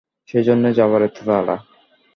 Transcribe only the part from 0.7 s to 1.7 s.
যাবার এত তাড়া।